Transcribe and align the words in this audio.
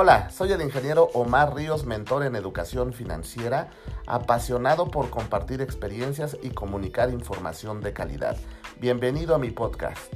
Hola, 0.00 0.30
soy 0.30 0.52
el 0.52 0.62
ingeniero 0.62 1.10
Omar 1.12 1.56
Ríos, 1.56 1.84
mentor 1.84 2.22
en 2.22 2.36
educación 2.36 2.92
financiera, 2.92 3.70
apasionado 4.06 4.92
por 4.92 5.10
compartir 5.10 5.60
experiencias 5.60 6.38
y 6.40 6.50
comunicar 6.50 7.10
información 7.10 7.80
de 7.80 7.92
calidad. 7.92 8.36
Bienvenido 8.80 9.34
a 9.34 9.40
mi 9.40 9.50
podcast. 9.50 10.14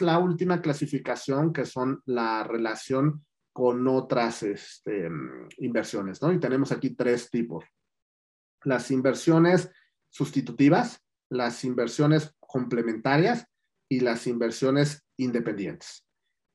La 0.00 0.18
última 0.18 0.60
clasificación 0.60 1.54
que 1.54 1.64
son 1.64 2.02
la 2.04 2.44
relación 2.44 3.24
con 3.54 3.88
otras 3.88 4.42
este, 4.42 5.08
inversiones, 5.60 6.20
¿no? 6.20 6.30
Y 6.30 6.38
tenemos 6.38 6.72
aquí 6.72 6.94
tres 6.94 7.30
tipos. 7.30 7.64
Las 8.64 8.90
inversiones 8.90 9.70
sustitutivas, 10.14 11.00
las 11.28 11.64
inversiones 11.64 12.32
complementarias 12.38 13.46
y 13.88 14.00
las 14.00 14.28
inversiones 14.28 15.04
independientes. 15.16 16.06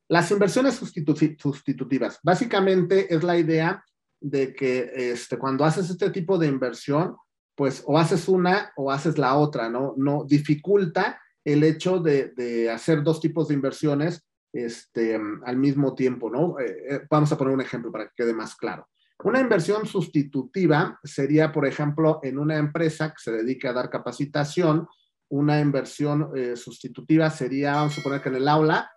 Las 0.09 0.32
inversiones 0.32 0.76
sustitutivas, 0.76 2.20
básicamente 2.23 3.13
es 3.13 3.22
la 3.22 3.38
idea 3.38 3.84
de 4.22 4.54
que 4.54 4.91
este, 4.94 5.38
cuando 5.38 5.66
haces 5.66 5.90
este 5.90 6.09
tipo 6.09 6.38
de 6.38 6.48
inversión, 6.48 7.18
pues 7.55 7.84
o 7.85 7.99
haces 7.99 8.30
una 8.30 8.72
o 8.77 8.91
haces 8.91 9.18
la 9.18 9.35
otra, 9.35 9.70
¿no? 9.70 9.94
No 9.98 10.23
dificulta 10.23 11.21
el 11.44 11.63
hecho 11.63 11.99
de, 11.99 12.70
hacer 12.73 13.04
dos 13.04 13.20
tipos 13.20 13.49
de 13.49 13.55
inversiones 13.55 14.26
este, 14.54 15.20
al 15.46 15.57
mismo 15.57 15.96
tiempo, 15.96 16.30
¿no? 16.30 16.57
Eh, 16.60 16.85
eh, 16.90 17.02
vamos 17.10 17.32
a 17.32 17.38
poner 17.38 17.54
un 17.54 17.62
ejemplo 17.62 17.91
para 17.91 18.05
que 18.05 18.13
quede 18.23 18.34
más 18.34 18.55
claro. 18.55 18.88
Una 19.23 19.41
inversión 19.41 19.86
sustitutiva 19.86 21.00
sería, 21.04 21.52
por 21.52 21.68
ejemplo, 21.68 22.20
en 22.23 22.40
una 22.40 22.58
empresa 22.58 23.10
que 23.10 23.18
se 23.18 23.32
dedique 23.32 23.68
a 23.68 23.74
dar 23.74 23.90
capacitación, 23.90 24.88
una 25.30 25.60
inversión 25.60 26.32
eh, 26.35 26.55
sustitutiva 26.55 27.30
sería, 27.30 27.74
vamos 27.74 27.93
a 27.93 27.96
suponer 27.98 28.21
que 28.21 28.30
en 28.30 28.35
el 28.35 28.48
aula 28.48 28.90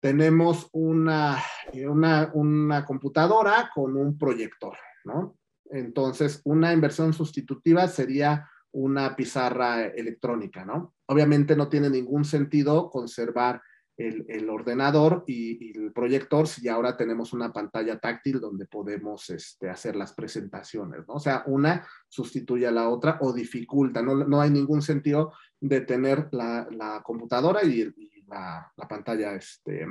tenemos 0.00 0.68
una, 0.72 1.42
una, 1.86 2.30
una 2.34 2.84
computadora 2.84 3.70
con 3.74 3.96
un 3.96 4.18
proyector, 4.18 4.76
¿no? 5.04 5.38
Entonces, 5.70 6.42
una 6.44 6.72
inversión 6.72 7.12
sustitutiva 7.12 7.88
sería 7.88 8.48
una 8.72 9.16
pizarra 9.16 9.86
electrónica, 9.86 10.64
¿no? 10.64 10.94
Obviamente 11.06 11.56
no 11.56 11.68
tiene 11.68 11.88
ningún 11.88 12.24
sentido 12.24 12.90
conservar 12.90 13.62
el, 13.96 14.50
ordenador 14.50 15.24
y, 15.26 15.78
el 15.78 15.92
proyector 15.92 16.46
si 16.46 16.68
ahora 16.68 16.96
tenemos 16.96 17.32
una 17.32 17.52
pantalla 17.52 17.98
táctil 17.98 18.40
donde 18.40 18.66
podemos 18.66 19.30
este, 19.30 19.70
hacer 19.70 19.96
las 19.96 20.12
presentaciones, 20.12 21.06
¿no? 21.08 21.14
O 21.14 21.20
sea, 21.20 21.44
una 21.46 21.86
sustituye 22.08 22.66
a 22.66 22.72
la 22.72 22.88
otra 22.88 23.18
o 23.22 23.32
dificulta, 23.32 24.02
no, 24.02 24.14
no 24.14 24.40
hay 24.40 24.50
ningún 24.50 24.82
sentido 24.82 25.32
de 25.60 25.80
tener 25.80 26.28
la, 26.32 27.02
computadora 27.04 27.64
y, 27.64 27.84
la, 28.26 28.70
la, 28.76 28.88
pantalla 28.88 29.34
este, 29.34 29.86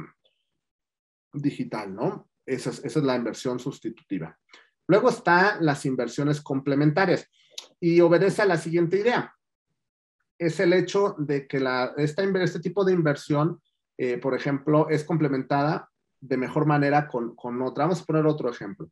digital, 1.33 1.95
¿no? 1.95 2.29
Esa 2.45 2.69
es, 2.69 2.83
esa 2.85 2.99
es 2.99 3.05
la 3.05 3.15
inversión 3.15 3.59
sustitutiva. 3.59 4.37
Luego 4.87 5.09
están 5.09 5.65
las 5.65 5.85
inversiones 5.85 6.41
complementarias 6.41 7.27
y 7.79 7.99
obedece 8.01 8.43
a 8.43 8.45
la 8.45 8.57
siguiente 8.57 8.99
idea. 8.99 9.33
Es 10.37 10.59
el 10.59 10.73
hecho 10.73 11.15
de 11.17 11.47
que 11.47 11.59
la, 11.59 11.93
esta, 11.97 12.23
este 12.23 12.59
tipo 12.59 12.85
de 12.85 12.93
inversión 12.93 13.61
eh, 13.97 14.17
por 14.17 14.35
ejemplo, 14.35 14.89
es 14.89 15.03
complementada 15.03 15.89
de 16.19 16.37
mejor 16.37 16.65
manera 16.65 17.07
con, 17.07 17.35
con, 17.35 17.61
otra. 17.61 17.85
Vamos 17.85 18.01
a 18.01 18.05
poner 18.05 18.25
otro 18.25 18.49
ejemplo. 18.49 18.89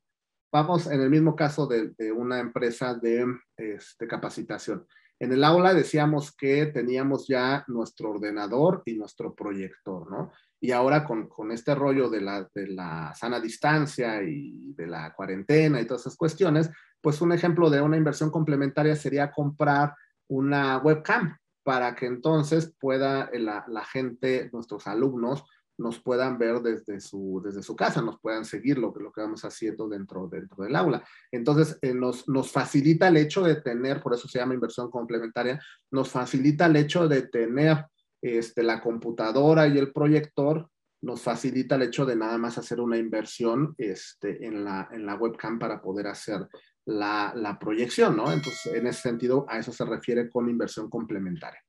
Vamos 0.52 0.88
en 0.88 1.02
el 1.02 1.10
mismo 1.10 1.36
caso 1.36 1.68
de, 1.68 2.12
una 2.12 2.40
empresa 2.40 2.94
de 2.94 3.26
este, 3.58 4.08
capacitación. 4.08 4.86
En 5.20 5.32
el 5.32 5.44
aula 5.44 5.74
decíamos 5.74 6.36
que 6.36 6.68
teníamos 6.68 7.28
ya 7.28 7.64
nuestro 7.68 8.12
ordenador 8.12 8.84
y 8.86 8.96
nuestro 8.96 9.34
proyector, 9.34 10.10
¿no? 10.12 10.32
Y 10.60 10.72
ahora 10.72 11.06
con, 11.06 11.28
con 11.28 11.52
este 11.52 11.76
rollo 11.76 12.10
de 12.10 12.22
la, 12.22 12.48
de 12.54 12.68
la 12.68 13.14
sana 13.16 13.40
distancia 13.40 14.22
y 14.24 14.74
de 14.74 14.88
la 14.88 15.14
cuarentena 15.14 15.82
y 15.82 15.86
todas 15.86 16.02
esas 16.02 16.16
cuestiones, 16.16 16.70
pues 17.02 17.22
un 17.22 17.34
ejemplo 17.34 17.70
de 17.70 17.82
una 17.82 17.98
inversión 17.98 18.32
complementaria 18.32 18.96
sería 18.96 19.32
comprar 19.32 19.94
una 20.30 20.78
webcam, 20.78 21.38
para 21.64 21.96
que 21.96 22.06
entonces 22.06 22.74
pueda 22.80 23.30
la, 23.34 23.66
la, 23.68 23.86
gente, 23.86 24.50
nuestros 24.52 24.86
alumnos, 24.88 25.44
nos 25.78 26.00
puedan 26.00 26.38
ver 26.38 26.62
desde 26.62 27.00
su, 27.00 27.42
desde 27.44 27.64
su 27.64 27.76
casa, 27.76 28.02
nos 28.02 28.20
puedan 28.20 28.46
seguir 28.46 28.78
lo, 28.78 28.94
lo 28.96 29.12
que 29.12 29.22
vamos 29.22 29.44
haciendo 29.44 29.88
dentro, 29.88 30.28
dentro 30.28 30.64
del 30.64 30.76
aula. 30.76 31.04
Entonces, 31.32 31.80
eh, 31.82 31.94
nos, 31.94 32.28
nos 32.30 32.52
facilita 32.52 33.08
el 33.08 33.18
hecho 33.18 33.44
de 33.44 33.56
tener, 33.56 34.02
por 34.02 34.14
eso 34.14 34.28
se 34.28 34.40
llama 34.40 34.54
inversión 34.54 34.92
complementaria, 34.92 35.60
nos 35.92 36.10
facilita 36.10 36.68
el 36.68 36.76
hecho 36.76 37.08
de 37.08 37.24
tener 37.24 37.86
este, 38.22 38.64
la 38.64 38.82
computadora 38.82 39.68
y 39.68 39.78
el 39.78 39.92
proyector, 39.92 40.70
nos 41.02 41.22
facilita 41.22 41.76
el 41.76 41.82
hecho 41.84 42.06
de 42.06 42.16
nada 42.16 42.38
más 42.38 42.58
hacer 42.58 42.80
una 42.80 42.98
inversión 42.98 43.76
este, 43.78 44.46
en, 44.46 44.64
la, 44.64 44.88
en 44.92 45.06
la 45.06 45.16
webcam 45.16 45.60
para 45.60 45.82
poder 45.82 46.08
hacer 46.08 46.48
la, 46.86 47.58
proyección, 47.60 48.16
¿no? 48.16 48.32
Entonces, 48.32 48.74
en 48.74 48.88
ese 48.88 49.02
sentido, 49.02 49.46
a 49.50 49.60
eso 49.60 49.72
se 49.72 49.86
refiere 49.86 50.30
con 50.30 50.50
inversión 50.50 50.90
complementaria. 50.90 51.60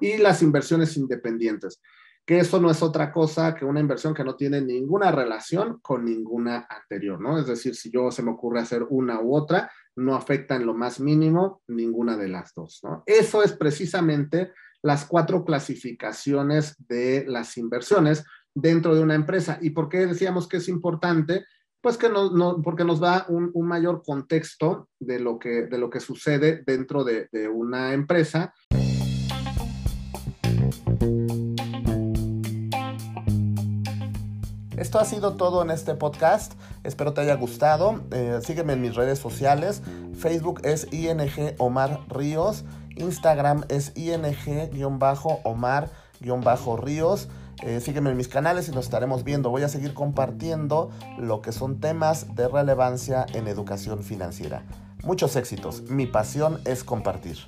Y 0.00 0.18
las 0.18 0.42
inversiones 0.42 0.96
independientes, 0.96 1.80
que 2.26 2.40
eso 2.40 2.60
no 2.60 2.70
es 2.70 2.82
otra 2.82 3.10
cosa 3.10 3.54
que 3.54 3.64
una 3.64 3.80
inversión 3.80 4.12
que 4.12 4.24
no 4.24 4.36
tiene 4.36 4.60
ninguna 4.60 5.10
relación 5.10 5.78
con 5.80 6.04
ninguna 6.04 6.66
anterior, 6.68 7.20
¿no? 7.20 7.38
Es 7.38 7.46
decir, 7.46 7.74
si 7.74 7.90
yo 7.90 8.10
se 8.10 8.22
me 8.22 8.32
ocurre 8.32 8.60
hacer 8.60 8.84
una 8.90 9.20
u 9.20 9.34
otra, 9.34 9.70
no 9.96 10.14
afecta 10.14 10.56
en 10.56 10.66
lo 10.66 10.74
más 10.74 11.00
mínimo 11.00 11.62
ninguna 11.68 12.16
de 12.16 12.28
las 12.28 12.52
dos, 12.54 12.80
¿no? 12.82 13.02
Eso 13.06 13.42
es 13.42 13.52
precisamente 13.54 14.52
las 14.82 15.06
cuatro 15.06 15.44
clasificaciones 15.44 16.76
de 16.86 17.24
las 17.26 17.56
inversiones 17.56 18.24
dentro 18.54 18.94
de 18.94 19.02
una 19.02 19.14
empresa. 19.14 19.58
¿Y 19.60 19.70
por 19.70 19.88
qué 19.88 20.06
decíamos 20.06 20.46
que 20.46 20.58
es 20.58 20.68
importante? 20.68 21.46
Pues 21.80 21.96
que 21.96 22.08
no, 22.08 22.60
porque 22.62 22.84
nos 22.84 22.98
da 22.98 23.24
un, 23.28 23.52
mayor 23.66 24.02
contexto 24.04 24.88
de 24.98 25.20
lo 25.20 25.38
que, 25.38 25.66
de 25.66 25.78
lo 25.78 25.90
que 25.90 26.00
sucede 26.00 26.64
dentro 26.66 27.04
de, 27.04 27.28
de 27.30 27.48
una 27.48 27.92
empresa. 27.92 28.52
Esto 34.76 34.98
ha 34.98 35.04
sido 35.04 35.36
todo 35.36 35.62
en 35.62 35.70
este 35.70 35.94
podcast. 35.94 36.54
Espero 36.82 37.12
te 37.12 37.20
haya 37.20 37.34
gustado. 37.34 38.00
Eh, 38.10 38.40
sígueme 38.42 38.72
en 38.72 38.80
mis 38.80 38.96
redes 38.96 39.20
sociales. 39.20 39.82
Facebook 40.14 40.60
es 40.64 40.88
ING 40.92 41.54
Omar 41.58 42.00
Ríos. 42.08 42.64
Instagram 42.96 43.64
es 43.68 43.92
ING-Omar-Ríos. 46.20 47.28
Eh, 47.62 47.80
sígueme 47.80 48.10
en 48.10 48.16
mis 48.16 48.28
canales 48.28 48.68
y 48.68 48.72
nos 48.72 48.84
estaremos 48.84 49.24
viendo. 49.24 49.50
Voy 49.50 49.62
a 49.62 49.68
seguir 49.68 49.94
compartiendo 49.94 50.90
lo 51.18 51.42
que 51.42 51.52
son 51.52 51.80
temas 51.80 52.34
de 52.34 52.48
relevancia 52.48 53.26
en 53.34 53.48
educación 53.48 54.02
financiera. 54.02 54.64
Muchos 55.02 55.36
éxitos. 55.36 55.82
Mi 55.90 56.06
pasión 56.06 56.60
es 56.64 56.84
compartir. 56.84 57.38